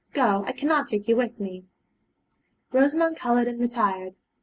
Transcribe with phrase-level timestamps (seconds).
[0.13, 1.65] Go; I cannot take you with me.'
[2.71, 4.15] Rosamond coloured and retired.